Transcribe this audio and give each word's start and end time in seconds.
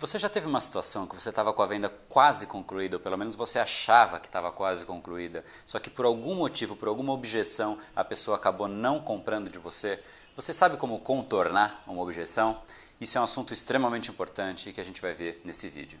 Você 0.00 0.18
já 0.18 0.30
teve 0.30 0.46
uma 0.46 0.62
situação 0.62 1.06
que 1.06 1.14
você 1.14 1.28
estava 1.28 1.52
com 1.52 1.60
a 1.60 1.66
venda 1.66 1.90
quase 2.08 2.46
concluída, 2.46 2.96
ou 2.96 3.02
pelo 3.02 3.18
menos 3.18 3.34
você 3.34 3.58
achava 3.58 4.18
que 4.18 4.28
estava 4.28 4.50
quase 4.50 4.86
concluída, 4.86 5.44
só 5.66 5.78
que 5.78 5.90
por 5.90 6.06
algum 6.06 6.34
motivo, 6.34 6.74
por 6.74 6.88
alguma 6.88 7.12
objeção, 7.12 7.78
a 7.94 8.02
pessoa 8.02 8.38
acabou 8.38 8.66
não 8.66 8.98
comprando 8.98 9.50
de 9.50 9.58
você? 9.58 10.02
Você 10.34 10.54
sabe 10.54 10.78
como 10.78 11.00
contornar 11.00 11.84
uma 11.86 12.00
objeção? 12.00 12.62
Isso 12.98 13.18
é 13.18 13.20
um 13.20 13.24
assunto 13.24 13.52
extremamente 13.52 14.10
importante 14.10 14.72
que 14.72 14.80
a 14.80 14.84
gente 14.84 15.02
vai 15.02 15.12
ver 15.12 15.42
nesse 15.44 15.68
vídeo. 15.68 16.00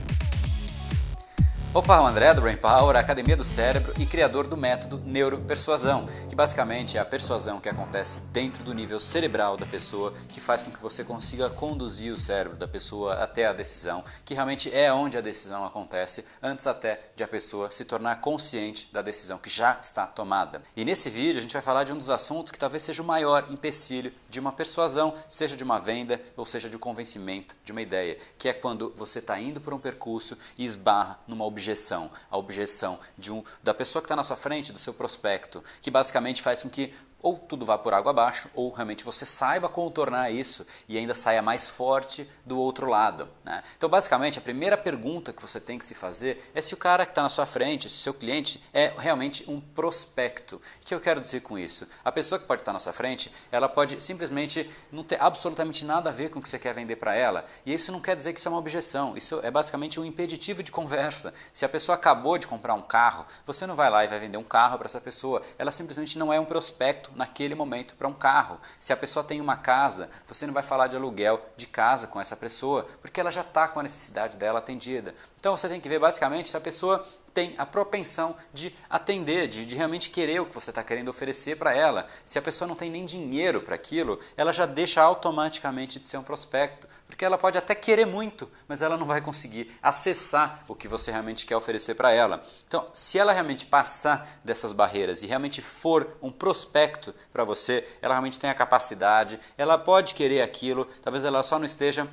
Opa, 1.73 2.01
o 2.01 2.05
André 2.05 2.33
do 2.33 2.41
Brain 2.41 2.57
Power, 2.57 2.97
Academia 2.97 3.37
do 3.37 3.45
Cérebro 3.45 3.93
e 3.97 4.05
criador 4.05 4.45
do 4.45 4.57
método 4.57 5.01
Neuropersuasão, 5.05 6.05
que 6.27 6.35
basicamente 6.35 6.97
é 6.97 6.99
a 6.99 7.05
persuasão 7.05 7.61
que 7.61 7.69
acontece 7.69 8.19
dentro 8.33 8.61
do 8.61 8.73
nível 8.73 8.99
cerebral 8.99 9.55
da 9.55 9.65
pessoa, 9.65 10.13
que 10.27 10.41
faz 10.41 10.63
com 10.63 10.69
que 10.69 10.81
você 10.81 11.01
consiga 11.01 11.49
conduzir 11.49 12.11
o 12.11 12.17
cérebro 12.17 12.57
da 12.57 12.67
pessoa 12.67 13.23
até 13.23 13.45
a 13.45 13.53
decisão, 13.53 14.03
que 14.25 14.33
realmente 14.33 14.69
é 14.75 14.91
onde 14.91 15.17
a 15.17 15.21
decisão 15.21 15.63
acontece, 15.63 16.25
antes 16.43 16.67
até 16.67 16.99
de 17.15 17.23
a 17.23 17.27
pessoa 17.27 17.71
se 17.71 17.85
tornar 17.85 18.19
consciente 18.19 18.89
da 18.91 19.01
decisão 19.01 19.37
que 19.37 19.49
já 19.49 19.79
está 19.81 20.05
tomada. 20.05 20.61
E 20.75 20.83
nesse 20.83 21.09
vídeo 21.09 21.39
a 21.39 21.41
gente 21.41 21.53
vai 21.53 21.61
falar 21.61 21.85
de 21.85 21.93
um 21.93 21.97
dos 21.97 22.09
assuntos 22.09 22.51
que 22.51 22.59
talvez 22.59 22.83
seja 22.83 23.01
o 23.01 23.05
maior 23.05 23.45
empecilho 23.49 24.11
de 24.29 24.41
uma 24.41 24.51
persuasão, 24.51 25.13
seja 25.25 25.55
de 25.55 25.63
uma 25.63 25.79
venda 25.79 26.19
ou 26.35 26.45
seja 26.45 26.69
de 26.69 26.75
um 26.75 26.81
convencimento 26.81 27.55
de 27.63 27.71
uma 27.71 27.81
ideia, 27.81 28.17
que 28.37 28.49
é 28.49 28.53
quando 28.53 28.93
você 28.93 29.19
está 29.19 29.39
indo 29.39 29.61
por 29.61 29.73
um 29.73 29.79
percurso 29.79 30.37
e 30.57 30.65
esbarra 30.65 31.17
numa 31.25 31.45
objeção 31.45 31.60
objeção, 31.61 32.09
a 32.29 32.37
objeção 32.37 32.99
de 33.15 33.31
um, 33.31 33.43
da 33.61 33.73
pessoa 33.73 34.01
que 34.01 34.07
está 34.07 34.15
na 34.15 34.23
sua 34.23 34.35
frente, 34.35 34.73
do 34.73 34.79
seu 34.79 34.93
prospecto, 34.93 35.63
que 35.79 35.91
basicamente 35.91 36.41
faz 36.41 36.63
com 36.63 36.69
que 36.69 36.91
ou 37.21 37.37
tudo 37.37 37.65
vá 37.65 37.77
por 37.77 37.93
água 37.93 38.11
abaixo, 38.11 38.49
ou 38.55 38.71
realmente 38.71 39.03
você 39.03 39.25
saiba 39.25 39.69
contornar 39.69 40.31
isso 40.31 40.65
e 40.87 40.97
ainda 40.97 41.13
saia 41.13 41.41
mais 41.41 41.69
forte 41.69 42.29
do 42.45 42.59
outro 42.59 42.87
lado. 42.87 43.27
Né? 43.43 43.63
Então, 43.77 43.89
basicamente, 43.89 44.39
a 44.39 44.41
primeira 44.41 44.77
pergunta 44.77 45.31
que 45.31 45.41
você 45.41 45.59
tem 45.59 45.77
que 45.77 45.85
se 45.85 45.93
fazer 45.93 46.49
é 46.53 46.61
se 46.61 46.73
o 46.73 46.77
cara 46.77 47.05
que 47.05 47.11
está 47.11 47.21
na 47.21 47.29
sua 47.29 47.45
frente, 47.45 47.89
se 47.89 47.97
o 47.97 47.99
seu 47.99 48.13
cliente 48.13 48.61
é 48.73 48.93
realmente 48.97 49.49
um 49.49 49.59
prospecto. 49.59 50.55
O 50.55 50.85
que 50.85 50.93
eu 50.93 50.99
quero 50.99 51.21
dizer 51.21 51.41
com 51.41 51.57
isso? 51.57 51.87
A 52.03 52.11
pessoa 52.11 52.39
que 52.39 52.45
pode 52.45 52.61
estar 52.61 52.73
na 52.73 52.79
sua 52.79 52.93
frente, 52.93 53.31
ela 53.51 53.69
pode 53.69 54.01
simplesmente 54.01 54.69
não 54.91 55.03
ter 55.03 55.21
absolutamente 55.21 55.85
nada 55.85 56.09
a 56.09 56.13
ver 56.13 56.29
com 56.29 56.39
o 56.39 56.41
que 56.41 56.49
você 56.49 56.59
quer 56.59 56.73
vender 56.73 56.95
para 56.95 57.15
ela, 57.15 57.45
e 57.65 57.73
isso 57.73 57.91
não 57.91 57.99
quer 57.99 58.15
dizer 58.15 58.33
que 58.33 58.39
isso 58.39 58.47
é 58.47 58.51
uma 58.51 58.59
objeção, 58.59 59.15
isso 59.15 59.39
é 59.43 59.51
basicamente 59.51 59.99
um 59.99 60.05
impeditivo 60.05 60.63
de 60.63 60.71
conversa. 60.71 61.33
Se 61.53 61.65
a 61.65 61.69
pessoa 61.69 61.95
acabou 61.95 62.37
de 62.37 62.47
comprar 62.47 62.73
um 62.73 62.81
carro, 62.81 63.25
você 63.45 63.65
não 63.67 63.75
vai 63.75 63.89
lá 63.89 64.03
e 64.03 64.07
vai 64.07 64.19
vender 64.19 64.37
um 64.37 64.43
carro 64.43 64.77
para 64.77 64.87
essa 64.87 65.01
pessoa, 65.01 65.41
ela 65.57 65.71
simplesmente 65.71 66.17
não 66.17 66.33
é 66.33 66.39
um 66.39 66.45
prospecto 66.45 67.10
naquele 67.15 67.55
momento 67.55 67.95
para 67.95 68.07
um 68.07 68.13
carro. 68.13 68.59
Se 68.79 68.91
a 68.93 68.97
pessoa 68.97 69.23
tem 69.23 69.41
uma 69.41 69.57
casa, 69.57 70.09
você 70.27 70.45
não 70.45 70.53
vai 70.53 70.63
falar 70.63 70.87
de 70.87 70.95
aluguel 70.95 71.43
de 71.55 71.67
casa 71.67 72.07
com 72.07 72.19
essa 72.19 72.35
pessoa, 72.35 72.87
porque 73.01 73.19
ela 73.19 73.31
já 73.31 73.41
está 73.41 73.67
com 73.67 73.79
a 73.79 73.83
necessidade 73.83 74.37
dela 74.37 74.59
atendida. 74.59 75.13
Então 75.39 75.55
você 75.55 75.67
tem 75.67 75.81
que 75.81 75.89
ver 75.89 75.99
basicamente 75.99 76.49
se 76.49 76.57
a 76.57 76.61
pessoa 76.61 77.05
tem 77.33 77.55
a 77.57 77.65
propensão 77.65 78.35
de 78.53 78.75
atender, 78.89 79.47
de, 79.47 79.65
de 79.65 79.75
realmente 79.75 80.09
querer 80.09 80.41
o 80.41 80.45
que 80.45 80.55
você 80.55 80.69
está 80.71 80.83
querendo 80.83 81.09
oferecer 81.09 81.57
para 81.57 81.73
ela. 81.73 82.07
Se 82.25 82.37
a 82.37 82.41
pessoa 82.41 82.67
não 82.67 82.75
tem 82.75 82.89
nem 82.89 83.05
dinheiro 83.05 83.61
para 83.61 83.75
aquilo, 83.75 84.19
ela 84.35 84.51
já 84.51 84.65
deixa 84.65 85.01
automaticamente 85.01 85.99
de 85.99 86.07
ser 86.07 86.17
um 86.17 86.23
prospecto, 86.23 86.87
porque 87.07 87.25
ela 87.25 87.37
pode 87.37 87.57
até 87.57 87.75
querer 87.75 88.05
muito, 88.05 88.49
mas 88.67 88.81
ela 88.81 88.97
não 88.97 89.05
vai 89.05 89.21
conseguir 89.21 89.71
acessar 89.81 90.63
o 90.67 90.75
que 90.75 90.87
você 90.87 91.11
realmente 91.11 91.45
quer 91.45 91.55
oferecer 91.55 91.95
para 91.95 92.11
ela. 92.11 92.41
Então, 92.67 92.87
se 92.93 93.19
ela 93.19 93.33
realmente 93.33 93.65
passar 93.65 94.39
dessas 94.43 94.73
barreiras 94.73 95.21
e 95.21 95.27
realmente 95.27 95.61
for 95.61 96.17
um 96.21 96.31
prospecto 96.31 97.13
para 97.31 97.43
você, 97.43 97.87
ela 98.01 98.13
realmente 98.13 98.39
tem 98.39 98.49
a 98.49 98.55
capacidade, 98.55 99.39
ela 99.57 99.77
pode 99.77 100.13
querer 100.13 100.41
aquilo, 100.41 100.85
talvez 101.01 101.23
ela 101.23 101.43
só 101.43 101.59
não 101.59 101.65
esteja 101.65 102.07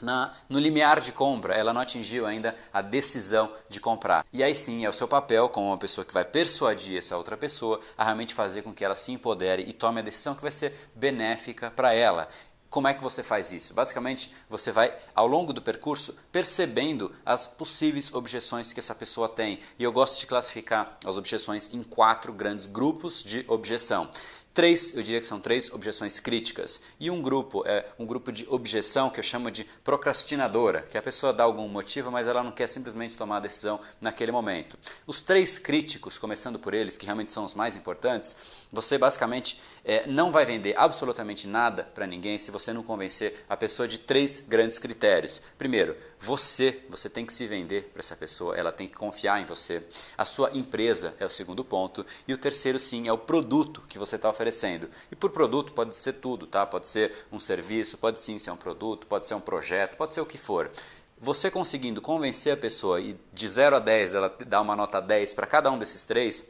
na, 0.00 0.32
no 0.48 0.58
limiar 0.58 1.00
de 1.00 1.12
compra, 1.12 1.54
ela 1.54 1.72
não 1.72 1.80
atingiu 1.80 2.26
ainda 2.26 2.54
a 2.72 2.82
decisão 2.82 3.52
de 3.68 3.80
comprar. 3.80 4.26
E 4.32 4.42
aí 4.42 4.54
sim 4.54 4.84
é 4.84 4.88
o 4.88 4.92
seu 4.92 5.08
papel, 5.08 5.48
como 5.48 5.68
uma 5.68 5.78
pessoa 5.78 6.04
que 6.04 6.14
vai 6.14 6.24
persuadir 6.24 6.98
essa 6.98 7.16
outra 7.16 7.36
pessoa, 7.36 7.80
a 7.96 8.04
realmente 8.04 8.34
fazer 8.34 8.62
com 8.62 8.72
que 8.72 8.84
ela 8.84 8.94
se 8.94 9.12
empodere 9.12 9.64
e 9.66 9.72
tome 9.72 10.00
a 10.00 10.04
decisão 10.04 10.34
que 10.34 10.42
vai 10.42 10.52
ser 10.52 10.90
benéfica 10.94 11.70
para 11.70 11.92
ela. 11.92 12.28
Como 12.68 12.88
é 12.88 12.92
que 12.92 13.02
você 13.02 13.22
faz 13.22 13.52
isso? 13.52 13.72
Basicamente, 13.72 14.34
você 14.50 14.70
vai, 14.70 14.94
ao 15.14 15.26
longo 15.26 15.52
do 15.52 15.62
percurso, 15.62 16.14
percebendo 16.30 17.10
as 17.24 17.46
possíveis 17.46 18.12
objeções 18.12 18.72
que 18.72 18.80
essa 18.80 18.94
pessoa 18.94 19.28
tem. 19.28 19.60
E 19.78 19.84
eu 19.84 19.92
gosto 19.92 20.20
de 20.20 20.26
classificar 20.26 20.98
as 21.04 21.16
objeções 21.16 21.72
em 21.72 21.82
quatro 21.82 22.32
grandes 22.32 22.66
grupos 22.66 23.22
de 23.22 23.44
objeção 23.48 24.10
três, 24.56 24.96
eu 24.96 25.02
diria 25.02 25.20
que 25.20 25.26
são 25.26 25.38
três 25.38 25.70
objeções 25.70 26.18
críticas. 26.18 26.80
E 26.98 27.10
um 27.10 27.20
grupo 27.20 27.62
é 27.66 27.84
um 27.98 28.06
grupo 28.06 28.32
de 28.32 28.46
objeção 28.48 29.10
que 29.10 29.20
eu 29.20 29.22
chamo 29.22 29.50
de 29.50 29.64
procrastinadora, 29.84 30.80
que 30.90 30.96
a 30.96 31.02
pessoa 31.02 31.30
dá 31.30 31.44
algum 31.44 31.68
motivo, 31.68 32.10
mas 32.10 32.26
ela 32.26 32.42
não 32.42 32.50
quer 32.50 32.66
simplesmente 32.66 33.18
tomar 33.18 33.36
a 33.36 33.40
decisão 33.40 33.78
naquele 34.00 34.32
momento. 34.32 34.78
Os 35.06 35.20
três 35.20 35.58
críticos, 35.58 36.16
começando 36.16 36.58
por 36.58 36.72
eles, 36.72 36.96
que 36.96 37.04
realmente 37.04 37.32
são 37.32 37.44
os 37.44 37.54
mais 37.54 37.76
importantes, 37.76 38.34
você 38.72 38.96
basicamente 38.96 39.60
é, 39.84 40.06
não 40.06 40.32
vai 40.32 40.46
vender 40.46 40.74
absolutamente 40.78 41.46
nada 41.46 41.84
para 41.84 42.06
ninguém 42.06 42.38
se 42.38 42.50
você 42.50 42.72
não 42.72 42.82
convencer 42.82 43.44
a 43.50 43.58
pessoa 43.58 43.86
de 43.86 43.98
três 43.98 44.40
grandes 44.40 44.78
critérios. 44.78 45.38
Primeiro, 45.58 45.94
você, 46.18 46.80
você 46.88 47.10
tem 47.10 47.26
que 47.26 47.32
se 47.34 47.46
vender 47.46 47.90
para 47.92 48.00
essa 48.00 48.16
pessoa, 48.16 48.56
ela 48.56 48.72
tem 48.72 48.88
que 48.88 48.94
confiar 48.94 49.38
em 49.38 49.44
você. 49.44 49.82
A 50.16 50.24
sua 50.24 50.50
empresa 50.56 51.14
é 51.20 51.26
o 51.26 51.30
segundo 51.30 51.62
ponto. 51.62 52.06
E 52.26 52.32
o 52.32 52.38
terceiro, 52.38 52.80
sim, 52.80 53.06
é 53.06 53.12
o 53.12 53.18
produto 53.18 53.82
que 53.86 53.98
você 53.98 54.16
está 54.16 54.30
oferecendo 54.30 54.45
oferecendo. 54.46 54.88
E 55.10 55.16
por 55.16 55.30
produto 55.30 55.72
pode 55.72 55.96
ser 55.96 56.14
tudo, 56.14 56.46
tá? 56.46 56.64
Pode 56.64 56.88
ser 56.88 57.12
um 57.32 57.40
serviço, 57.40 57.98
pode 57.98 58.20
sim 58.20 58.38
ser 58.38 58.50
um 58.50 58.56
produto, 58.56 59.06
pode 59.06 59.26
ser 59.26 59.34
um 59.34 59.40
projeto, 59.40 59.96
pode 59.96 60.14
ser 60.14 60.20
o 60.20 60.26
que 60.26 60.38
for. 60.38 60.70
Você 61.18 61.50
conseguindo 61.50 62.00
convencer 62.00 62.52
a 62.52 62.56
pessoa 62.56 63.00
e 63.00 63.16
de 63.32 63.48
0 63.48 63.76
a 63.76 63.78
10 63.78 64.14
ela 64.14 64.36
dá 64.46 64.60
uma 64.60 64.76
nota 64.76 65.00
10 65.00 65.34
para 65.34 65.46
cada 65.46 65.70
um 65.70 65.78
desses 65.78 66.04
três, 66.04 66.44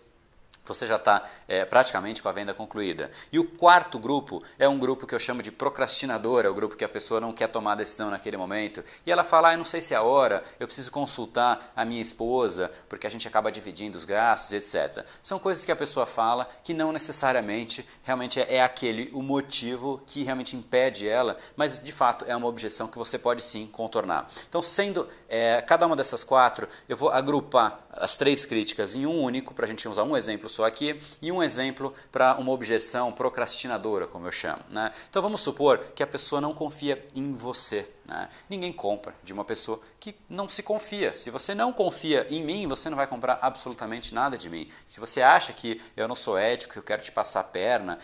você 0.68 0.86
já 0.86 0.96
está 0.96 1.24
é, 1.48 1.64
praticamente 1.64 2.22
com 2.22 2.28
a 2.28 2.32
venda 2.32 2.54
concluída. 2.54 3.10
E 3.32 3.38
o 3.38 3.44
quarto 3.44 3.98
grupo 3.98 4.42
é 4.58 4.68
um 4.68 4.78
grupo 4.78 5.06
que 5.06 5.14
eu 5.14 5.18
chamo 5.18 5.42
de 5.42 5.50
procrastinador, 5.50 6.44
é 6.44 6.48
o 6.48 6.54
grupo 6.54 6.76
que 6.76 6.84
a 6.84 6.88
pessoa 6.88 7.20
não 7.20 7.32
quer 7.32 7.48
tomar 7.48 7.72
a 7.72 7.76
decisão 7.76 8.10
naquele 8.10 8.36
momento. 8.36 8.82
E 9.04 9.12
ela 9.12 9.24
fala, 9.24 9.48
ah, 9.48 9.54
eu 9.54 9.58
não 9.58 9.64
sei 9.64 9.80
se 9.80 9.94
é 9.94 9.96
a 9.96 10.02
hora, 10.02 10.42
eu 10.58 10.66
preciso 10.66 10.90
consultar 10.90 11.72
a 11.74 11.84
minha 11.84 12.02
esposa, 12.02 12.70
porque 12.88 13.06
a 13.06 13.10
gente 13.10 13.26
acaba 13.26 13.50
dividindo 13.50 13.96
os 13.96 14.04
gastos, 14.04 14.52
etc. 14.52 15.04
São 15.22 15.38
coisas 15.38 15.64
que 15.64 15.72
a 15.72 15.76
pessoa 15.76 16.06
fala 16.06 16.48
que 16.62 16.74
não 16.74 16.92
necessariamente 16.92 17.86
realmente 18.02 18.40
é, 18.40 18.56
é 18.56 18.62
aquele 18.62 19.10
o 19.12 19.22
motivo 19.22 20.02
que 20.06 20.22
realmente 20.22 20.56
impede 20.56 21.08
ela, 21.08 21.36
mas 21.56 21.80
de 21.80 21.92
fato 21.92 22.24
é 22.26 22.36
uma 22.36 22.46
objeção 22.46 22.88
que 22.88 22.98
você 22.98 23.18
pode 23.18 23.42
sim 23.42 23.66
contornar. 23.66 24.28
Então, 24.48 24.62
sendo 24.62 25.08
é, 25.28 25.62
cada 25.62 25.86
uma 25.86 25.96
dessas 25.96 26.24
quatro, 26.24 26.68
eu 26.88 26.96
vou 26.96 27.10
agrupar 27.10 27.86
as 27.92 28.16
três 28.16 28.44
críticas 28.44 28.94
em 28.94 29.06
um 29.06 29.22
único, 29.22 29.54
para 29.54 29.64
a 29.64 29.68
gente 29.68 29.88
usar 29.88 30.02
um 30.02 30.16
exemplo 30.16 30.48
só 30.56 30.64
aqui, 30.64 30.98
e 31.20 31.30
um 31.30 31.42
exemplo 31.42 31.92
para 32.10 32.36
uma 32.36 32.50
objeção 32.52 33.12
procrastinadora, 33.12 34.06
como 34.06 34.26
eu 34.26 34.32
chamo. 34.32 34.62
Né? 34.70 34.90
Então 35.10 35.20
vamos 35.20 35.42
supor 35.42 35.78
que 35.94 36.02
a 36.02 36.06
pessoa 36.06 36.40
não 36.40 36.54
confia 36.54 37.04
em 37.14 37.32
você. 37.32 37.86
Né? 38.08 38.28
Ninguém 38.48 38.72
compra 38.72 39.14
de 39.22 39.32
uma 39.32 39.44
pessoa 39.44 39.80
que 40.00 40.16
não 40.28 40.48
se 40.48 40.62
confia. 40.62 41.14
Se 41.14 41.30
você 41.30 41.54
não 41.54 41.72
confia 41.72 42.26
em 42.30 42.42
mim, 42.42 42.66
você 42.66 42.88
não 42.88 42.96
vai 42.96 43.06
comprar 43.06 43.38
absolutamente 43.42 44.14
nada 44.14 44.38
de 44.38 44.48
mim. 44.48 44.68
Se 44.86 44.98
você 44.98 45.20
acha 45.20 45.52
que 45.52 45.80
eu 45.96 46.08
não 46.08 46.14
sou 46.14 46.38
ético, 46.38 46.72
que 46.72 46.78
eu 46.78 46.82
quero 46.82 47.02
te 47.02 47.12
passar 47.12 47.40
a 47.40 47.44
perna, 47.44 47.98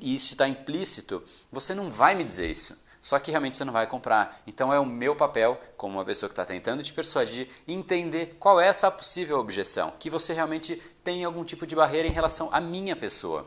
e 0.00 0.14
isso 0.14 0.32
está 0.32 0.48
implícito, 0.48 1.22
você 1.50 1.74
não 1.74 1.88
vai 1.88 2.16
me 2.16 2.24
dizer 2.24 2.50
isso 2.50 2.82
só 3.02 3.18
que 3.18 3.32
realmente 3.32 3.56
você 3.56 3.64
não 3.64 3.72
vai 3.72 3.86
comprar. 3.86 4.40
Então 4.46 4.72
é 4.72 4.78
o 4.78 4.86
meu 4.86 5.16
papel, 5.16 5.60
como 5.76 5.98
uma 5.98 6.04
pessoa 6.04 6.28
que 6.28 6.32
está 6.32 6.44
tentando 6.44 6.82
te 6.82 6.92
persuadir, 6.92 7.48
entender 7.66 8.36
qual 8.38 8.60
é 8.60 8.68
essa 8.68 8.90
possível 8.90 9.38
objeção, 9.38 9.92
que 9.98 10.08
você 10.08 10.32
realmente 10.32 10.80
tem 11.02 11.24
algum 11.24 11.44
tipo 11.44 11.66
de 11.66 11.74
barreira 11.74 12.06
em 12.06 12.12
relação 12.12 12.48
à 12.52 12.60
minha 12.60 12.94
pessoa. 12.94 13.44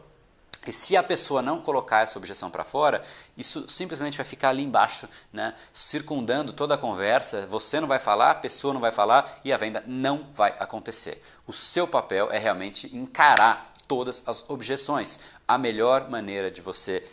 E 0.68 0.72
se 0.72 0.98
a 0.98 1.04
pessoa 1.04 1.42
não 1.42 1.62
colocar 1.62 2.02
essa 2.02 2.18
objeção 2.18 2.50
para 2.50 2.64
fora, 2.64 3.02
isso 3.38 3.70
simplesmente 3.70 4.18
vai 4.18 4.26
ficar 4.26 4.50
ali 4.50 4.64
embaixo, 4.64 5.08
né, 5.32 5.54
circundando 5.72 6.52
toda 6.52 6.74
a 6.74 6.78
conversa. 6.78 7.46
Você 7.46 7.80
não 7.80 7.88
vai 7.88 8.00
falar, 8.00 8.32
a 8.32 8.36
pessoa 8.36 8.74
não 8.74 8.82
vai 8.82 8.92
falar 8.92 9.40
e 9.44 9.54
a 9.54 9.58
venda 9.58 9.84
não 9.86 10.28
vai 10.34 10.56
acontecer. 10.60 11.22
O 11.46 11.54
seu 11.54 11.88
papel 11.88 12.32
é 12.32 12.40
realmente 12.40 12.94
encarar 12.96 13.72
todas 13.88 14.28
as 14.28 14.50
objeções. 14.50 15.20
A 15.48 15.58
melhor 15.58 16.10
maneira 16.10 16.50
de 16.50 16.62
você 16.62 17.08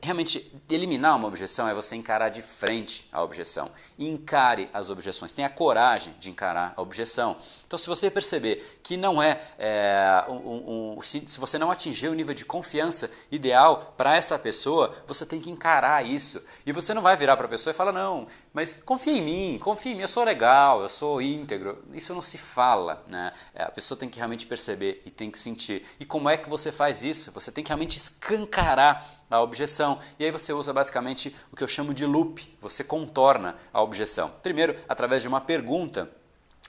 realmente 0.00 0.52
eliminar 0.70 1.16
uma 1.16 1.26
objeção 1.26 1.68
é 1.68 1.74
você 1.74 1.96
encarar 1.96 2.28
de 2.28 2.40
frente 2.40 3.08
a 3.12 3.22
objeção. 3.22 3.70
Encare 3.98 4.70
as 4.72 4.90
objeções, 4.90 5.32
tenha 5.32 5.48
coragem 5.48 6.14
de 6.20 6.30
encarar 6.30 6.72
a 6.76 6.82
objeção. 6.82 7.36
Então, 7.66 7.78
se 7.78 7.86
você 7.86 8.10
perceber 8.10 8.80
que 8.82 8.96
não 8.96 9.22
é, 9.22 9.40
é 9.58 10.24
um, 10.28 10.96
um, 10.96 11.02
se, 11.02 11.24
se, 11.26 11.40
você 11.40 11.58
não 11.58 11.70
atingir 11.70 12.08
o 12.08 12.14
nível 12.14 12.34
de 12.34 12.44
confiança 12.44 13.10
ideal 13.30 13.94
para 13.96 14.16
essa 14.16 14.38
pessoa, 14.38 14.94
você 15.06 15.26
tem 15.26 15.40
que 15.40 15.50
encarar 15.50 16.04
isso. 16.04 16.42
E 16.64 16.72
você 16.72 16.94
não 16.94 17.02
vai 17.02 17.16
virar 17.16 17.36
para 17.36 17.46
a 17.46 17.50
pessoa 17.50 17.72
e 17.72 17.76
falar, 17.76 17.92
não, 17.92 18.26
mas 18.52 18.76
confia 18.76 19.12
em 19.12 19.22
mim, 19.22 19.58
confia 19.58 19.92
em 19.92 19.94
mim, 19.96 20.02
eu 20.02 20.08
sou 20.08 20.24
legal, 20.24 20.82
eu 20.82 20.88
sou 20.88 21.20
íntegro. 21.20 21.84
Isso 21.92 22.14
não 22.14 22.22
se 22.22 22.38
fala, 22.38 23.04
né? 23.06 23.32
É, 23.54 23.64
a 23.64 23.70
pessoa 23.70 23.98
tem 23.98 24.08
que 24.08 24.18
realmente 24.18 24.46
perceber 24.46 25.02
e 25.04 25.10
tem 25.10 25.30
que 25.30 25.38
sentir. 25.38 25.84
E 25.98 26.04
como 26.04 26.28
é 26.28 26.36
que 26.36 26.48
você 26.48 26.70
faz 26.70 27.02
isso? 27.02 27.32
Você 27.32 27.50
tem 27.50 27.64
que 27.64 27.68
realmente 27.68 27.96
escancarar 27.96 29.04
a 29.30 29.40
objeção. 29.40 29.87
E 30.18 30.24
aí 30.24 30.30
você 30.30 30.52
usa 30.52 30.72
basicamente 30.72 31.34
o 31.52 31.56
que 31.56 31.62
eu 31.62 31.68
chamo 31.68 31.94
de 31.94 32.04
loop, 32.04 32.56
você 32.60 32.82
contorna 32.82 33.56
a 33.72 33.80
objeção. 33.80 34.32
Primeiro, 34.42 34.76
através 34.88 35.22
de 35.22 35.28
uma 35.28 35.40
pergunta 35.40 36.10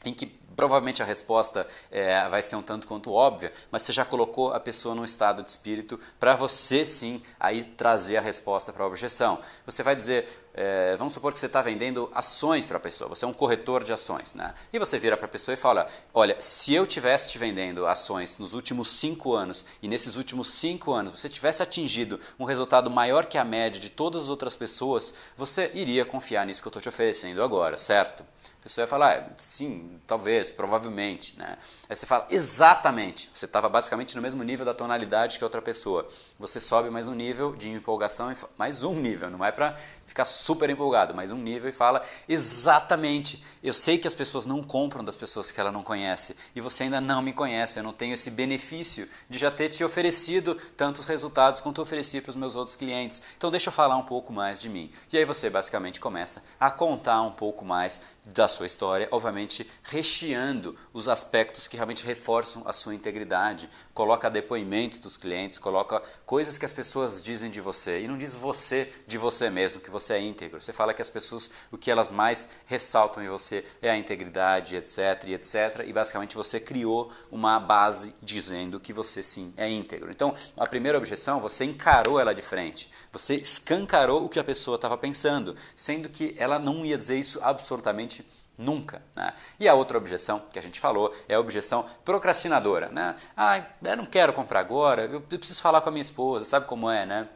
em 0.06 0.14
que 0.14 0.40
provavelmente 0.60 1.02
a 1.02 1.06
resposta 1.06 1.66
é, 1.90 2.28
vai 2.28 2.42
ser 2.42 2.58
um 2.58 2.62
tanto 2.62 2.86
quanto 2.86 3.14
óbvia, 3.14 3.54
mas 3.72 3.82
você 3.82 3.94
já 3.94 4.04
colocou 4.04 4.52
a 4.52 4.60
pessoa 4.60 4.94
num 4.94 5.06
estado 5.06 5.42
de 5.42 5.50
espírito 5.50 5.98
para 6.20 6.36
você 6.36 6.86
sim 6.86 7.22
aí 7.40 7.64
trazer 7.64 8.18
a 8.18 8.22
resposta 8.22 8.74
para 8.74 8.84
a 8.84 8.88
objeção. 8.88 9.40
Você 9.66 9.82
vai 9.82 9.96
dizer, 9.96 10.49
é, 10.62 10.98
vamos 10.98 11.14
supor 11.14 11.32
que 11.32 11.40
você 11.40 11.46
está 11.46 11.62
vendendo 11.62 12.12
ações 12.14 12.66
para 12.66 12.76
a 12.76 12.80
pessoa, 12.82 13.08
você 13.08 13.24
é 13.24 13.28
um 13.28 13.32
corretor 13.32 13.82
de 13.82 13.94
ações, 13.94 14.34
né? 14.34 14.54
E 14.74 14.78
você 14.78 15.00
vira 15.00 15.16
para 15.16 15.26
a 15.26 15.30
pessoa 15.30 15.54
e 15.54 15.58
fala: 15.58 15.88
Olha, 16.14 16.36
se 16.42 16.74
eu 16.74 16.86
tivesse 16.86 17.32
te 17.32 17.38
vendendo 17.38 17.88
ações 17.88 18.38
nos 18.38 18.52
últimos 18.52 18.90
cinco 18.98 19.34
anos 19.34 19.66
e 19.82 19.88
nesses 19.88 20.18
últimos 20.18 20.52
cinco 20.52 20.92
anos 20.92 21.18
você 21.18 21.30
tivesse 21.30 21.64
atingido 21.64 22.20
um 22.38 22.44
resultado 22.44 22.90
maior 22.90 23.26
que 23.26 23.38
a 23.38 23.44
média 23.46 23.80
de 23.80 23.90
todas 23.90 24.24
as 24.24 24.30
outras 24.30 24.54
pessoas, 24.54 25.14
você 25.38 25.72
iria 25.74 26.04
confiar 26.04 26.46
nisso 26.46 26.62
que 26.62 26.68
eu 26.68 26.72
estou 26.72 26.82
te 26.82 26.90
oferecendo 26.90 27.42
agora, 27.42 27.78
certo? 27.78 28.26
A 28.60 28.64
pessoa 28.64 28.86
vai 28.86 28.90
falar, 28.90 29.16
ah, 29.16 29.34
sim, 29.38 30.02
talvez, 30.06 30.52
provavelmente. 30.52 31.34
Né? 31.38 31.58
Aí 31.88 31.96
você 31.96 32.06
fala, 32.06 32.26
exatamente. 32.30 33.30
Você 33.34 33.46
estava 33.46 33.70
basicamente 33.70 34.18
no 34.18 34.22
mesmo 34.22 34.44
nível 34.44 34.66
da 34.66 34.74
tonalidade 34.74 35.38
que 35.38 35.44
a 35.46 35.48
outra 35.48 35.62
pessoa. 35.62 36.06
Você 36.38 36.60
sobe 36.60 36.90
mais 36.90 37.08
um 37.08 37.14
nível 37.14 37.56
de 37.56 37.70
empolgação, 37.70 38.34
mais 38.58 38.84
um 38.84 38.94
nível, 38.94 39.30
não 39.30 39.46
é 39.46 39.52
para 39.52 39.78
ficar 40.06 40.26
super 40.26 40.49
empolgado, 40.70 41.14
mais 41.14 41.32
um 41.32 41.38
nível 41.38 41.70
e 41.70 41.74
fala, 41.74 42.02
exatamente. 42.28 43.44
Eu 43.62 43.74
sei 43.74 43.98
que 43.98 44.08
as 44.08 44.16
pessoas 44.16 44.46
não 44.46 44.64
compram 44.64 45.04
das 45.04 45.16
pessoas 45.16 45.52
que 45.52 45.60
ela 45.60 45.72
não 45.72 45.84
conhece 45.84 46.36
e 46.56 46.62
você 46.62 46.84
ainda 46.84 47.02
não 47.02 47.22
me 47.22 47.34
conhece. 47.34 47.80
Eu 47.80 47.84
não 47.84 47.94
tenho 47.94 48.14
esse 48.14 48.32
benefício 48.32 49.08
de 49.30 49.38
já 49.38 49.52
ter 49.52 49.70
te 49.70 49.84
oferecido 49.84 50.56
tantos 50.78 51.06
resultados 51.06 51.62
quanto 51.62 51.80
eu 51.80 51.84
ofereci 51.84 52.22
para 52.22 52.30
os 52.30 52.36
meus 52.36 52.56
outros 52.56 52.76
clientes. 52.76 53.22
Então 53.38 53.52
deixa 53.52 53.70
eu 53.70 53.74
falar 53.74 53.98
um 53.98 54.04
pouco 54.04 54.32
mais 54.32 54.62
de 54.62 54.70
mim. 54.70 54.92
E 55.12 55.18
aí 55.18 55.26
você 55.26 55.50
basicamente 55.50 56.00
começa 56.00 56.44
a 56.60 56.72
contar 56.72 57.22
um 57.22 57.32
pouco 57.32 57.66
mais 57.66 58.02
da 58.26 58.48
sua 58.48 58.66
história, 58.66 59.08
obviamente 59.12 59.70
recheando 59.84 60.76
os 60.94 61.08
aspectos 61.10 61.68
que 61.68 61.76
realmente 61.76 62.06
reforçam 62.06 62.64
a 62.66 62.74
sua 62.74 62.94
integridade. 62.94 63.70
Coloca 63.94 64.30
depoimentos 64.30 65.00
dos 65.00 65.18
clientes, 65.18 65.58
coloca 65.58 66.02
coisas 66.26 66.58
que 66.58 66.66
as 66.66 66.72
pessoas 66.72 67.22
dizem 67.22 67.50
de 67.50 67.60
você 67.60 68.02
e 68.02 68.08
não 68.08 68.18
diz 68.18 68.36
você 68.36 68.92
de 69.08 69.18
você 69.18 69.50
mesmo, 69.50 69.82
que 69.82 69.90
você 69.90 70.14
é 70.14 70.22
íntegro. 70.30 70.62
Você 70.62 70.72
fala 70.72 70.94
que 70.94 71.02
as 71.02 71.10
pessoas, 71.10 71.52
o 71.72 71.78
que 71.78 71.92
elas 71.92 72.10
mais 72.10 72.50
ressaltam 72.66 73.24
em 73.24 73.28
você 73.28 73.66
é 73.82 73.90
a 73.90 73.98
integridade, 73.98 74.76
etc, 74.76 75.28
etc, 75.30 75.84
e 75.86 75.92
basicamente 75.92 76.36
você 76.36 76.60
criou 76.60 77.12
uma 77.32 77.60
base 77.60 78.14
dizendo 78.22 78.80
que 78.80 78.94
você 78.94 79.22
sim 79.22 79.54
é 79.58 79.68
íntegro. 79.70 80.12
Então, 80.12 80.36
a 80.56 80.66
primeira 80.66 80.98
objeção, 80.98 81.40
você 81.40 81.66
encarou 81.66 82.20
ela 82.20 82.34
de 82.34 82.42
frente. 82.42 82.90
Você 83.12 83.36
escancarou 83.36 84.26
o 84.26 84.30
que 84.30 84.40
a 84.40 84.44
pessoa 84.44 84.76
estava 84.76 84.98
pensando, 84.98 85.56
sendo 85.76 86.10
que 86.10 86.36
ela 86.38 86.60
não 86.60 86.86
ia 86.86 86.98
dizer 86.98 87.18
isso 87.18 87.40
absolutamente 87.42 88.26
Nunca. 88.60 89.02
Né? 89.16 89.34
E 89.58 89.70
a 89.70 89.74
outra 89.74 89.98
objeção 89.98 90.44
que 90.52 90.60
a 90.60 90.62
gente 90.62 90.82
falou 90.82 91.16
é 91.30 91.36
a 91.36 91.40
objeção 91.40 91.86
procrastinadora. 92.04 92.90
Né? 92.90 93.16
Ah, 93.36 93.64
eu 93.82 93.96
não 93.96 94.06
quero 94.06 94.34
comprar 94.34 94.60
agora, 94.60 95.04
eu 95.04 95.22
preciso 95.22 95.62
falar 95.62 95.80
com 95.80 95.88
a 95.88 95.92
minha 95.94 96.02
esposa, 96.02 96.44
sabe 96.44 96.68
como 96.68 96.90
é, 96.90 97.06
né? 97.06 97.30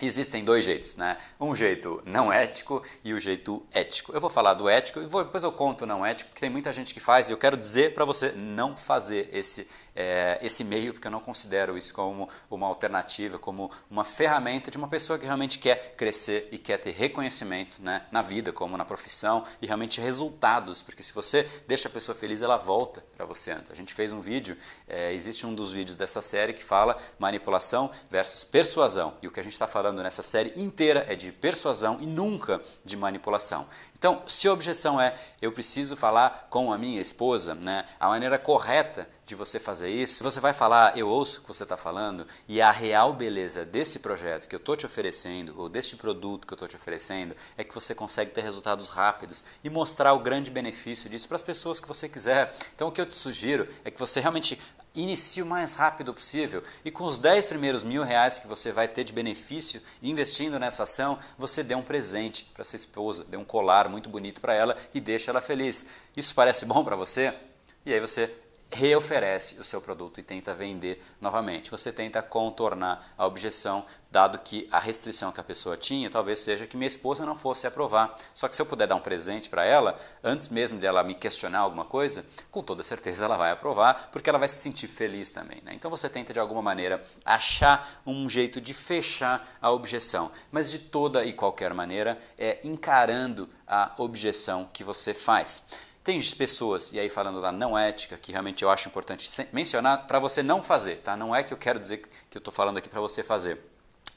Existem 0.00 0.44
dois 0.44 0.64
jeitos, 0.64 0.96
né? 0.96 1.18
Um 1.40 1.54
jeito 1.54 2.02
não 2.04 2.32
ético 2.32 2.82
e 3.04 3.12
o 3.12 3.20
jeito 3.20 3.66
ético. 3.72 4.12
Eu 4.12 4.20
vou 4.20 4.30
falar 4.30 4.54
do 4.54 4.68
ético 4.68 5.00
e 5.00 5.04
depois 5.04 5.42
eu 5.42 5.50
conto 5.50 5.82
o 5.82 5.86
não 5.86 6.06
ético, 6.06 6.30
porque 6.30 6.40
tem 6.40 6.50
muita 6.50 6.72
gente 6.72 6.94
que 6.94 7.00
faz 7.00 7.28
e 7.28 7.32
eu 7.32 7.38
quero 7.38 7.56
dizer 7.56 7.94
para 7.94 8.04
você 8.04 8.32
não 8.32 8.76
fazer 8.76 9.28
esse, 9.32 9.66
é, 9.94 10.38
esse 10.40 10.62
meio, 10.62 10.92
porque 10.92 11.06
eu 11.06 11.10
não 11.10 11.20
considero 11.20 11.76
isso 11.76 11.92
como 11.92 12.28
uma 12.50 12.66
alternativa, 12.66 13.38
como 13.38 13.70
uma 13.90 14.04
ferramenta 14.04 14.70
de 14.70 14.78
uma 14.78 14.88
pessoa 14.88 15.18
que 15.18 15.24
realmente 15.24 15.58
quer 15.58 15.94
crescer 15.96 16.48
e 16.52 16.58
quer 16.58 16.78
ter 16.78 16.92
reconhecimento 16.92 17.82
né, 17.82 18.06
na 18.12 18.22
vida, 18.22 18.52
como 18.52 18.76
na 18.76 18.84
profissão 18.84 19.44
e 19.60 19.66
realmente 19.66 20.00
resultados, 20.00 20.82
porque 20.82 21.02
se 21.02 21.12
você 21.12 21.48
deixa 21.66 21.88
a 21.88 21.90
pessoa 21.90 22.14
feliz, 22.14 22.42
ela 22.42 22.56
volta 22.56 23.04
para 23.16 23.26
você. 23.26 23.48
A 23.48 23.74
gente 23.74 23.94
fez 23.94 24.12
um 24.12 24.20
vídeo, 24.20 24.56
é, 24.86 25.12
existe 25.12 25.46
um 25.46 25.54
dos 25.54 25.72
vídeos 25.72 25.96
dessa 25.96 26.22
série 26.22 26.52
que 26.52 26.62
fala 26.62 26.96
manipulação 27.18 27.90
versus 28.10 28.44
persuasão, 28.44 29.14
e 29.22 29.26
o 29.26 29.30
que 29.30 29.40
a 29.40 29.42
gente 29.42 29.52
está 29.52 29.66
falando 29.66 29.87
falando 29.88 30.02
nessa 30.02 30.22
série 30.22 30.52
inteira 30.54 31.06
é 31.08 31.14
de 31.14 31.32
persuasão 31.32 31.96
e 31.98 32.06
nunca 32.06 32.60
de 32.84 32.94
manipulação. 32.94 33.66
Então, 33.98 34.22
se 34.26 34.46
a 34.46 34.52
objeção 34.52 35.00
é 35.00 35.14
eu 35.40 35.50
preciso 35.50 35.96
falar 35.96 36.46
com 36.50 36.70
a 36.70 36.76
minha 36.76 37.00
esposa, 37.00 37.54
né, 37.54 37.86
a 37.98 38.08
maneira 38.08 38.38
correta 38.38 39.08
de 39.24 39.34
você 39.34 39.58
fazer 39.58 39.88
isso, 39.88 40.22
você 40.22 40.40
vai 40.40 40.52
falar, 40.52 40.96
eu 40.96 41.08
ouço 41.08 41.38
o 41.38 41.42
que 41.42 41.48
você 41.48 41.62
está 41.62 41.76
falando 41.76 42.26
e 42.46 42.60
a 42.60 42.70
real 42.70 43.14
beleza 43.14 43.64
desse 43.64 43.98
projeto 43.98 44.46
que 44.46 44.54
eu 44.54 44.58
estou 44.58 44.76
te 44.76 44.84
oferecendo 44.84 45.54
ou 45.56 45.68
deste 45.68 45.96
produto 45.96 46.46
que 46.46 46.52
eu 46.52 46.56
estou 46.56 46.68
te 46.68 46.76
oferecendo 46.76 47.34
é 47.56 47.64
que 47.64 47.74
você 47.74 47.94
consegue 47.94 48.30
ter 48.30 48.42
resultados 48.42 48.88
rápidos 48.88 49.44
e 49.64 49.70
mostrar 49.70 50.12
o 50.12 50.20
grande 50.20 50.50
benefício 50.50 51.08
disso 51.08 51.26
para 51.26 51.36
as 51.36 51.42
pessoas 51.42 51.80
que 51.80 51.88
você 51.88 52.08
quiser. 52.08 52.54
Então, 52.74 52.88
o 52.88 52.92
que 52.92 53.00
eu 53.00 53.06
te 53.06 53.16
sugiro 53.16 53.68
é 53.84 53.90
que 53.90 53.98
você 53.98 54.20
realmente 54.20 54.60
inicie 54.94 55.42
o 55.42 55.46
mais 55.46 55.74
rápido 55.74 56.12
possível. 56.12 56.62
E 56.84 56.90
com 56.90 57.04
os 57.04 57.18
10 57.18 57.46
primeiros 57.46 57.82
mil 57.82 58.02
reais 58.02 58.38
que 58.38 58.46
você 58.46 58.72
vai 58.72 58.88
ter 58.88 59.04
de 59.04 59.12
benefício 59.12 59.82
investindo 60.02 60.58
nessa 60.58 60.84
ação, 60.84 61.18
você 61.36 61.62
dê 61.62 61.74
um 61.74 61.82
presente 61.82 62.44
para 62.54 62.64
sua 62.64 62.76
esposa, 62.76 63.24
dê 63.24 63.36
um 63.36 63.44
colar 63.44 63.88
muito 63.88 64.08
bonito 64.08 64.40
para 64.40 64.54
ela 64.54 64.76
e 64.92 65.00
deixa 65.00 65.30
ela 65.30 65.40
feliz. 65.40 65.86
Isso 66.16 66.34
parece 66.34 66.64
bom 66.64 66.84
para 66.84 66.96
você? 66.96 67.34
E 67.86 67.92
aí 67.92 68.00
você 68.00 68.34
reoferece 68.70 69.58
o 69.58 69.64
seu 69.64 69.80
produto 69.80 70.20
e 70.20 70.22
tenta 70.22 70.54
vender 70.54 71.02
novamente. 71.20 71.70
Você 71.70 71.90
tenta 71.90 72.22
contornar 72.22 73.12
a 73.16 73.26
objeção, 73.26 73.84
dado 74.10 74.38
que 74.38 74.68
a 74.70 74.78
restrição 74.78 75.32
que 75.32 75.40
a 75.40 75.44
pessoa 75.44 75.76
tinha 75.76 76.10
talvez 76.10 76.38
seja 76.38 76.66
que 76.66 76.76
minha 76.76 76.88
esposa 76.88 77.24
não 77.24 77.34
fosse 77.34 77.66
aprovar. 77.66 78.14
Só 78.34 78.46
que 78.46 78.54
se 78.54 78.62
eu 78.62 78.66
puder 78.66 78.86
dar 78.86 78.94
um 78.94 79.00
presente 79.00 79.48
para 79.48 79.64
ela, 79.64 79.98
antes 80.22 80.48
mesmo 80.48 80.78
dela 80.78 81.02
me 81.02 81.14
questionar 81.14 81.60
alguma 81.60 81.84
coisa, 81.84 82.24
com 82.50 82.62
toda 82.62 82.82
certeza 82.82 83.24
ela 83.24 83.36
vai 83.36 83.50
aprovar, 83.50 84.10
porque 84.12 84.28
ela 84.28 84.38
vai 84.38 84.48
se 84.48 84.56
sentir 84.56 84.88
feliz 84.88 85.30
também. 85.30 85.60
Né? 85.64 85.72
Então 85.74 85.90
você 85.90 86.08
tenta 86.08 86.32
de 86.32 86.40
alguma 86.40 86.62
maneira 86.62 87.02
achar 87.24 88.00
um 88.06 88.28
jeito 88.28 88.60
de 88.60 88.74
fechar 88.74 89.56
a 89.60 89.70
objeção, 89.70 90.30
mas 90.52 90.70
de 90.70 90.78
toda 90.78 91.24
e 91.24 91.32
qualquer 91.32 91.72
maneira 91.72 92.18
é 92.38 92.58
encarando 92.64 93.48
a 93.66 93.92
objeção 93.98 94.68
que 94.72 94.84
você 94.84 95.12
faz. 95.12 95.62
Tem 96.08 96.18
pessoas, 96.32 96.90
e 96.94 96.98
aí 96.98 97.10
falando 97.10 97.38
da 97.38 97.52
não 97.52 97.76
ética, 97.78 98.16
que 98.16 98.32
realmente 98.32 98.62
eu 98.62 98.70
acho 98.70 98.88
importante 98.88 99.28
mencionar, 99.52 100.06
para 100.06 100.18
você 100.18 100.42
não 100.42 100.62
fazer, 100.62 101.02
tá? 101.02 101.14
Não 101.14 101.36
é 101.36 101.42
que 101.42 101.52
eu 101.52 101.58
quero 101.58 101.78
dizer 101.78 101.98
que 102.30 102.38
eu 102.38 102.38
estou 102.38 102.50
falando 102.50 102.78
aqui 102.78 102.88
para 102.88 102.98
você 102.98 103.22
fazer. 103.22 103.60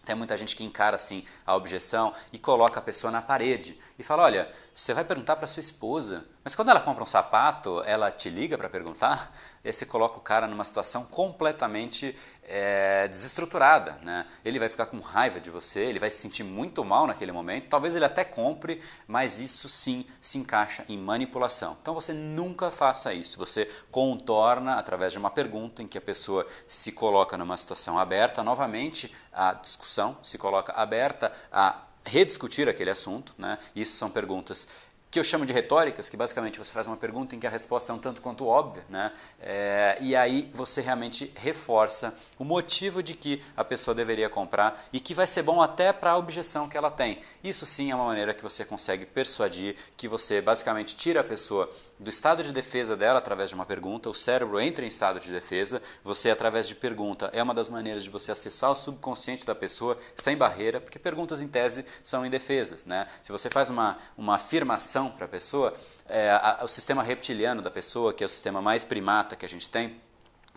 Tem 0.05 0.15
muita 0.15 0.37
gente 0.37 0.55
que 0.55 0.63
encara 0.63 0.95
assim 0.95 1.25
a 1.45 1.53
objeção 1.53 2.13
e 2.31 2.39
coloca 2.39 2.79
a 2.79 2.81
pessoa 2.81 3.11
na 3.11 3.21
parede 3.21 3.77
e 3.99 4.03
fala: 4.03 4.23
olha, 4.23 4.49
você 4.73 4.93
vai 4.93 5.03
perguntar 5.03 5.35
para 5.35 5.45
sua 5.47 5.59
esposa, 5.59 6.23
mas 6.45 6.55
quando 6.55 6.69
ela 6.69 6.79
compra 6.79 7.03
um 7.03 7.05
sapato, 7.05 7.83
ela 7.85 8.09
te 8.09 8.29
liga 8.29 8.57
para 8.57 8.69
perguntar? 8.69 9.37
E 9.61 9.67
aí 9.67 9.73
você 9.73 9.85
coloca 9.85 10.17
o 10.17 10.21
cara 10.21 10.47
numa 10.47 10.63
situação 10.63 11.03
completamente 11.03 12.15
é, 12.43 13.07
desestruturada. 13.07 13.99
Né? 14.01 14.25
Ele 14.43 14.59
vai 14.59 14.69
ficar 14.69 14.85
com 14.87 14.99
raiva 14.99 15.39
de 15.39 15.49
você, 15.49 15.81
ele 15.81 15.99
vai 15.99 16.09
se 16.09 16.17
sentir 16.17 16.43
muito 16.43 16.83
mal 16.83 17.07
naquele 17.07 17.31
momento. 17.31 17.67
Talvez 17.67 17.95
ele 17.95 18.05
até 18.05 18.23
compre, 18.23 18.81
mas 19.07 19.39
isso 19.39 19.69
sim 19.69 20.05
se 20.19 20.37
encaixa 20.37 20.83
em 20.89 20.97
manipulação. 20.97 21.77
Então 21.81 21.93
você 21.93 22.13
nunca 22.13 22.71
faça 22.71 23.13
isso. 23.13 23.37
Você 23.37 23.69
contorna 23.89 24.75
através 24.75 25.13
de 25.13 25.19
uma 25.19 25.29
pergunta 25.29 25.81
em 25.81 25.87
que 25.87 25.97
a 25.97 26.01
pessoa 26.01 26.45
se 26.67 26.91
coloca 26.91 27.37
numa 27.37 27.57
situação 27.57 27.97
aberta. 27.97 28.43
Novamente, 28.43 29.13
a 29.31 29.53
discussão 29.53 30.17
se 30.21 30.37
coloca 30.37 30.73
aberta 30.73 31.31
a 31.51 31.81
rediscutir 32.03 32.67
aquele 32.67 32.89
assunto. 32.89 33.33
Né? 33.37 33.57
Isso 33.75 33.95
são 33.95 34.09
perguntas 34.09 34.67
que 35.11 35.19
eu 35.19 35.23
chamo 35.25 35.45
de 35.45 35.51
retóricas, 35.51 36.09
que 36.09 36.15
basicamente 36.15 36.57
você 36.57 36.71
faz 36.71 36.87
uma 36.87 36.95
pergunta 36.95 37.35
em 37.35 37.39
que 37.39 37.45
a 37.45 37.49
resposta 37.49 37.91
é 37.91 37.95
um 37.95 37.99
tanto 37.99 38.21
quanto 38.21 38.47
óbvia, 38.47 38.85
né? 38.89 39.11
É, 39.41 39.97
e 39.99 40.15
aí 40.15 40.49
você 40.53 40.79
realmente 40.79 41.33
reforça 41.35 42.15
o 42.39 42.45
motivo 42.45 43.03
de 43.03 43.13
que 43.13 43.43
a 43.57 43.63
pessoa 43.65 43.93
deveria 43.93 44.29
comprar 44.29 44.87
e 44.93 45.01
que 45.01 45.13
vai 45.13 45.27
ser 45.27 45.43
bom 45.43 45.61
até 45.61 45.91
para 45.91 46.11
a 46.11 46.17
objeção 46.17 46.69
que 46.69 46.77
ela 46.77 46.89
tem. 46.89 47.19
Isso 47.43 47.65
sim 47.65 47.91
é 47.91 47.95
uma 47.95 48.05
maneira 48.05 48.33
que 48.33 48.41
você 48.41 48.63
consegue 48.63 49.05
persuadir, 49.05 49.75
que 49.97 50.07
você 50.07 50.39
basicamente 50.39 50.95
tira 50.95 51.19
a 51.19 51.23
pessoa 51.25 51.69
do 51.99 52.09
estado 52.09 52.41
de 52.41 52.53
defesa 52.53 52.95
dela 52.95 53.19
através 53.19 53.49
de 53.49 53.55
uma 53.55 53.65
pergunta, 53.65 54.09
o 54.09 54.13
cérebro 54.13 54.61
entra 54.61 54.85
em 54.85 54.87
estado 54.87 55.19
de 55.19 55.29
defesa, 55.29 55.81
você 56.05 56.31
através 56.31 56.69
de 56.69 56.73
pergunta 56.73 57.29
é 57.33 57.43
uma 57.43 57.53
das 57.53 57.67
maneiras 57.67 58.03
de 58.03 58.09
você 58.09 58.31
acessar 58.31 58.71
o 58.71 58.75
subconsciente 58.75 59.45
da 59.45 59.53
pessoa 59.53 59.97
sem 60.15 60.37
barreira, 60.37 60.79
porque 60.79 60.97
perguntas 60.97 61.41
em 61.41 61.49
tese 61.49 61.85
são 62.01 62.25
indefesas, 62.25 62.85
né? 62.85 63.07
Se 63.23 63.31
você 63.31 63.49
faz 63.49 63.69
uma, 63.69 63.97
uma 64.17 64.35
afirmação 64.35 65.00
para 65.09 65.25
a 65.25 65.29
pessoa, 65.29 65.73
é, 66.07 66.31
a, 66.31 66.59
o 66.63 66.67
sistema 66.67 67.01
reptiliano 67.01 67.61
da 67.61 67.71
pessoa, 67.71 68.13
que 68.13 68.23
é 68.23 68.25
o 68.25 68.29
sistema 68.29 68.61
mais 68.61 68.83
primata 68.83 69.35
que 69.35 69.45
a 69.45 69.49
gente 69.49 69.69
tem, 69.69 69.99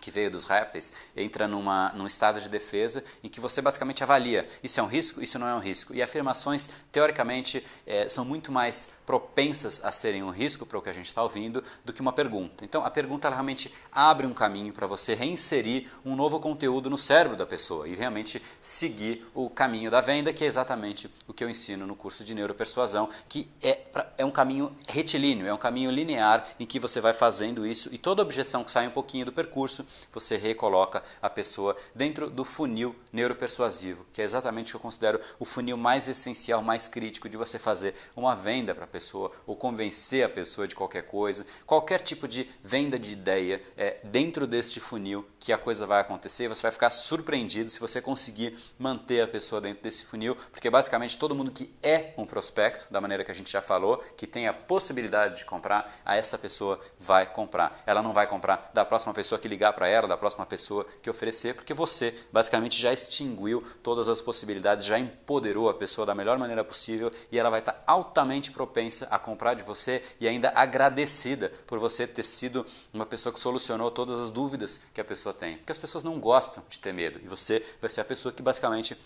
que 0.04 0.10
veio 0.10 0.30
dos 0.30 0.44
répteis, 0.44 0.92
entra 1.16 1.48
numa, 1.48 1.90
num 1.94 2.06
estado 2.06 2.38
de 2.38 2.48
defesa 2.48 3.02
em 3.22 3.28
que 3.28 3.40
você 3.40 3.62
basicamente 3.62 4.02
avalia 4.02 4.46
isso 4.62 4.78
é 4.78 4.82
um 4.82 4.86
risco, 4.86 5.22
isso 5.22 5.38
não 5.38 5.48
é 5.48 5.54
um 5.54 5.58
risco. 5.58 5.94
E 5.94 6.02
afirmações, 6.02 6.68
teoricamente, 6.92 7.64
é, 7.86 8.06
são 8.06 8.22
muito 8.22 8.52
mais 8.52 8.90
propensas 9.06 9.82
a 9.84 9.90
serem 9.90 10.22
um 10.22 10.30
risco 10.30 10.66
para 10.66 10.78
o 10.78 10.82
que 10.82 10.90
a 10.90 10.92
gente 10.92 11.06
está 11.06 11.22
ouvindo 11.22 11.64
do 11.84 11.92
que 11.92 12.02
uma 12.02 12.12
pergunta. 12.12 12.64
Então, 12.64 12.84
a 12.84 12.90
pergunta 12.90 13.30
realmente 13.30 13.72
abre 13.90 14.26
um 14.26 14.34
caminho 14.34 14.72
para 14.72 14.86
você 14.86 15.14
reinserir 15.14 15.88
um 16.04 16.14
novo 16.14 16.38
conteúdo 16.38 16.90
no 16.90 16.98
cérebro 16.98 17.36
da 17.36 17.46
pessoa 17.46 17.88
e 17.88 17.94
realmente 17.94 18.42
seguir 18.60 19.26
o 19.34 19.48
caminho 19.48 19.90
da 19.90 20.00
venda, 20.00 20.32
que 20.32 20.44
é 20.44 20.46
exatamente 20.46 21.10
o 21.26 21.32
que 21.32 21.42
eu 21.42 21.48
ensino 21.48 21.86
no 21.86 21.96
curso 21.96 22.24
de 22.24 22.34
neuropersuasão, 22.34 23.08
que 23.26 23.48
é, 23.62 23.80
é 24.18 24.24
um 24.24 24.30
caminho 24.30 24.74
retilíneo, 24.86 25.46
é 25.46 25.54
um 25.54 25.58
caminho 25.58 25.90
linear 25.90 26.46
em 26.60 26.66
que 26.66 26.78
você 26.78 27.00
vai 27.00 27.14
fazendo 27.14 27.66
isso 27.66 27.88
e 27.92 27.98
toda 27.98 28.22
objeção 28.22 28.64
que 28.64 28.70
sai 28.70 28.86
um 28.86 28.90
pouquinho 28.90 29.24
do 29.24 29.32
percurso, 29.32 29.86
você 30.12 30.36
recoloca 30.36 31.02
a 31.20 31.30
pessoa 31.30 31.76
dentro 31.94 32.30
do 32.30 32.44
funil 32.44 32.94
neuropersuasivo, 33.12 34.06
que 34.12 34.20
é 34.20 34.24
exatamente 34.24 34.68
o 34.68 34.70
que 34.72 34.76
eu 34.76 34.80
considero 34.80 35.20
o 35.38 35.44
funil 35.44 35.76
mais 35.76 36.08
essencial, 36.08 36.62
mais 36.62 36.86
crítico 36.86 37.28
de 37.28 37.36
você 37.36 37.58
fazer 37.58 37.94
uma 38.16 38.34
venda 38.34 38.74
para 38.74 38.86
pessoa 38.86 39.32
ou 39.46 39.56
convencer 39.56 40.24
a 40.24 40.28
pessoa 40.28 40.66
de 40.66 40.74
qualquer 40.74 41.02
coisa, 41.02 41.46
qualquer 41.66 42.00
tipo 42.00 42.26
de 42.26 42.48
venda 42.62 42.98
de 42.98 43.12
ideia 43.12 43.62
é 43.76 43.98
dentro 44.04 44.46
deste 44.46 44.80
funil 44.80 45.26
que 45.38 45.52
a 45.52 45.58
coisa 45.58 45.86
vai 45.86 46.00
acontecer. 46.00 46.48
Você 46.48 46.62
vai 46.62 46.70
ficar 46.70 46.90
surpreendido 46.90 47.70
se 47.70 47.80
você 47.80 48.00
conseguir 48.00 48.58
manter 48.78 49.20
a 49.20 49.28
pessoa 49.28 49.60
dentro 49.60 49.82
desse 49.82 50.04
funil, 50.06 50.36
porque 50.50 50.70
basicamente 50.70 51.18
todo 51.18 51.34
mundo 51.34 51.50
que 51.50 51.72
é 51.82 52.14
um 52.16 52.26
prospecto, 52.26 52.86
da 52.90 53.00
maneira 53.00 53.24
que 53.24 53.30
a 53.30 53.34
gente 53.34 53.52
já 53.52 53.60
falou, 53.60 53.98
que 54.16 54.26
tem 54.26 54.48
a 54.48 54.52
possibilidade 54.52 55.36
de 55.36 55.44
comprar, 55.44 55.92
a 56.04 56.16
essa 56.16 56.38
pessoa 56.38 56.80
vai 56.98 57.26
comprar. 57.26 57.82
Ela 57.86 58.02
não 58.02 58.12
vai 58.12 58.26
comprar 58.26 58.70
da 58.72 58.84
próxima 58.84 59.12
pessoa 59.12 59.38
que 59.38 59.48
ligar 59.48 59.73
para 59.74 59.88
ela, 59.88 60.08
da 60.08 60.16
próxima 60.16 60.46
pessoa 60.46 60.86
que 61.02 61.10
oferecer, 61.10 61.54
porque 61.54 61.74
você 61.74 62.14
basicamente 62.32 62.80
já 62.80 62.92
extinguiu 62.92 63.62
todas 63.82 64.08
as 64.08 64.20
possibilidades, 64.20 64.84
já 64.84 64.98
empoderou 64.98 65.68
a 65.68 65.74
pessoa 65.74 66.06
da 66.06 66.14
melhor 66.14 66.38
maneira 66.38 66.64
possível 66.64 67.10
e 67.30 67.38
ela 67.38 67.50
vai 67.50 67.60
estar 67.60 67.82
altamente 67.86 68.50
propensa 68.50 68.84
propensa 68.84 69.06
a 69.10 69.18
comprar 69.18 69.54
de 69.54 69.62
você 69.62 70.02
e 70.18 70.26
ainda 70.26 70.50
agradecida 70.54 71.50
por 71.66 71.78
você 71.78 72.06
ter 72.06 72.22
sido 72.22 72.66
uma 72.92 73.06
pessoa 73.06 73.32
que 73.32 73.38
solucionou 73.38 73.90
todas 73.90 74.18
as 74.20 74.30
dúvidas 74.30 74.80
que 74.92 75.00
a 75.00 75.04
pessoa 75.04 75.32
tem. 75.34 75.58
Porque 75.58 75.72
as 75.72 75.78
pessoas 75.78 76.02
não 76.02 76.18
gostam 76.18 76.62
de 76.68 76.78
ter 76.78 76.92
medo 76.92 77.20
e 77.22 77.28
você 77.28 77.64
vai 77.80 77.90
ser 77.90 78.00
a 78.00 78.04
pessoa 78.04 78.32
que 78.32 78.42
basicamente 78.42 78.96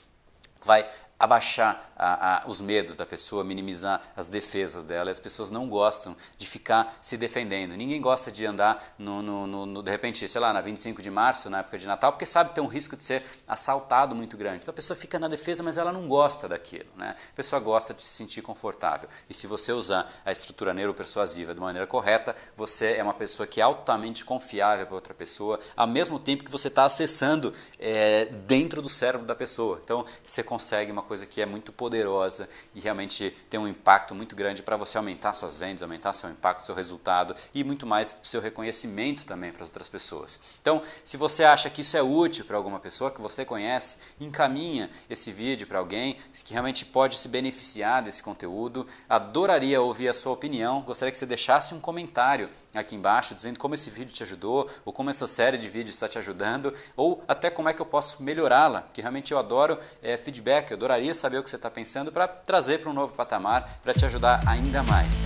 vai 0.65 0.89
abaixar 1.19 1.93
a, 1.97 2.45
a, 2.45 2.47
os 2.47 2.61
medos 2.61 2.95
da 2.95 3.05
pessoa, 3.05 3.43
minimizar 3.43 4.01
as 4.17 4.29
defesas 4.29 4.85
dela. 4.85 5.11
As 5.11 5.19
pessoas 5.19 5.51
não 5.51 5.69
gostam 5.69 6.17
de 6.37 6.47
ficar 6.47 6.97
se 7.01 7.17
defendendo. 7.17 7.77
Ninguém 7.77 8.01
gosta 8.01 8.31
de 8.31 8.47
andar, 8.47 8.95
no, 8.97 9.21
no, 9.21 9.47
no, 9.47 9.67
no, 9.67 9.83
de 9.83 9.91
repente, 9.91 10.29
sei 10.29 10.41
lá, 10.41 10.53
na 10.53 10.61
25 10.61 11.03
de 11.03 11.11
março, 11.11 11.51
na 11.51 11.59
época 11.59 11.77
de 11.77 11.87
Natal, 11.87 12.13
porque 12.13 12.25
sabe 12.25 12.51
que 12.51 12.55
tem 12.55 12.63
um 12.63 12.69
risco 12.69 12.97
de 12.97 13.03
ser 13.03 13.25
assaltado 13.47 14.15
muito 14.15 14.37
grande. 14.37 14.59
Então 14.59 14.73
a 14.73 14.75
pessoa 14.75 14.97
fica 14.97 15.19
na 15.19 15.27
defesa, 15.27 15.63
mas 15.63 15.77
ela 15.77 15.93
não 15.93 16.07
gosta 16.07 16.47
daquilo. 16.47 16.89
Né? 16.97 17.17
A 17.33 17.37
pessoa 17.37 17.59
gosta 17.59 17.93
de 17.93 18.03
se 18.03 18.11
sentir 18.11 18.43
confortável. 18.43 19.09
E 19.29 19.35
se 19.35 19.47
você 19.47 19.73
usar 19.73 20.09
a 20.25 20.31
estrutura 20.31 20.73
neuropersuasiva 20.73 21.53
de 21.53 21.61
maneira 21.61 21.87
correta, 21.87 22.37
você 22.57 22.93
é 22.93 23.03
uma 23.03 23.15
pessoa 23.15 23.47
que 23.47 23.61
é 23.61 23.65
altamente 23.65 24.25
confiável 24.25 24.87
para 24.87 24.95
outra 24.95 25.15
pessoa, 25.15 25.59
ao 25.77 25.87
mesmo 25.87 26.21
tempo 26.21 26.45
que 26.45 26.51
você 26.51 26.69
está 26.69 26.85
acessando 26.85 27.53
é, 27.79 28.27
dentro 28.47 28.81
do 28.81 28.89
cérebro 28.89 29.27
da 29.27 29.35
pessoa. 29.35 29.81
Então 29.83 30.05
você 30.23 30.43
consegue 30.43 30.93
uma 30.93 31.03
coisa 31.09 31.27
que 31.27 31.41
é 31.41 31.47
muito 31.47 31.73
poderosa 31.73 32.49
e 32.75 32.81
realmente 32.81 33.35
tem 33.51 33.59
um 33.59 33.67
impacto 33.67 34.15
muito 34.15 34.37
grande 34.37 34.63
para 34.63 34.77
você 34.77 34.99
aumentar 34.99 35.33
suas 35.35 35.57
vendas, 35.57 35.83
aumentar 35.83 36.13
seu 36.13 36.31
impacto, 36.31 36.65
seu 36.65 36.75
resultado 36.75 37.35
e 37.55 37.65
muito 37.65 37.87
mais 37.87 38.17
seu 38.23 38.41
reconhecimento 38.41 39.25
também 39.25 39.51
para 39.51 39.63
as 39.63 39.71
outras 39.71 39.89
pessoas. 39.89 40.39
Então, 40.61 40.83
se 41.05 41.17
você 41.17 41.43
acha 41.43 41.71
que 41.71 41.81
isso 41.81 41.97
é 41.97 42.03
útil 42.03 42.45
para 42.45 42.57
alguma 42.57 42.79
pessoa 42.79 43.11
que 43.11 43.21
você 43.21 43.45
conhece, 43.45 43.97
encaminha 44.21 44.91
esse 45.09 45.33
vídeo 45.33 45.67
para 45.67 45.79
alguém 45.79 46.17
que 46.45 46.53
realmente 46.53 46.85
pode 46.85 47.17
se 47.17 47.29
beneficiar 47.29 48.03
desse 48.03 48.23
conteúdo. 48.23 48.87
Adoraria 49.09 49.81
ouvir 49.81 50.09
a 50.09 50.15
sua 50.15 50.33
opinião. 50.33 50.83
Gostaria 50.83 51.11
que 51.11 51.19
você 51.19 51.27
deixasse 51.27 51.75
um 51.75 51.81
comentário 51.81 52.51
aqui 52.75 52.95
embaixo 52.95 53.35
dizendo 53.35 53.59
como 53.59 53.75
esse 53.75 53.89
vídeo 53.91 54.13
te 54.13 54.23
ajudou, 54.23 54.69
ou 54.85 54.93
como 54.93 55.11
essa 55.11 55.27
série 55.27 55.57
de 55.57 55.69
vídeos 55.69 55.95
está 55.95 56.09
te 56.09 56.19
ajudando, 56.19 56.75
ou 56.97 57.23
até 57.27 57.51
como 57.51 57.69
é 57.69 57.73
que 57.73 57.81
eu 57.81 57.87
posso 57.87 58.23
melhorá-la, 58.23 58.83
porque 58.83 59.01
realmente 59.01 59.33
eu 59.33 59.39
adoro 59.39 59.79
é, 60.03 60.17
feedback, 60.17 60.71
eu 60.71 60.77
adoraria 60.77 60.98
saber 61.15 61.39
o 61.39 61.43
que 61.43 61.51
você 61.51 61.57
está 61.57 61.71
pensando 61.71 62.13
para 62.13 62.29
trazer 62.29 62.79
para 62.79 62.91
um 62.91 62.95
novo 62.95 63.15
patamar, 63.15 63.81
para 63.83 63.95
te 63.95 64.05
ajudar 64.05 64.43
ainda 64.47 64.83
mais. 64.83 65.19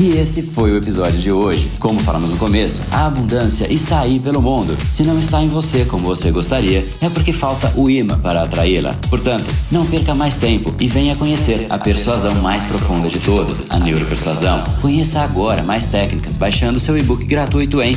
E 0.00 0.12
esse 0.12 0.42
foi 0.42 0.70
o 0.70 0.76
episódio 0.76 1.18
de 1.18 1.32
hoje. 1.32 1.72
Como 1.80 1.98
falamos 1.98 2.30
no 2.30 2.36
começo, 2.36 2.82
a 2.92 3.06
abundância 3.06 3.66
está 3.72 3.98
aí 3.98 4.20
pelo 4.20 4.40
mundo. 4.40 4.78
Se 4.92 5.02
não 5.02 5.18
está 5.18 5.42
em 5.42 5.48
você 5.48 5.84
como 5.84 6.06
você 6.06 6.30
gostaria, 6.30 6.86
é 7.00 7.10
porque 7.10 7.32
falta 7.32 7.72
o 7.74 7.90
imã 7.90 8.16
para 8.16 8.44
atraí-la. 8.44 8.94
Portanto, 9.10 9.50
não 9.72 9.84
perca 9.84 10.14
mais 10.14 10.38
tempo 10.38 10.72
e 10.78 10.86
venha 10.86 11.16
conhecer 11.16 11.66
a 11.68 11.76
persuasão 11.76 12.32
mais 12.36 12.64
profunda 12.64 13.08
de 13.08 13.18
todas, 13.18 13.72
a 13.72 13.78
neuropersuasão. 13.80 14.62
Conheça 14.80 15.20
agora 15.20 15.64
mais 15.64 15.88
técnicas 15.88 16.36
baixando 16.36 16.78
seu 16.78 16.96
e-book 16.96 17.24
gratuito 17.24 17.82
em 17.82 17.96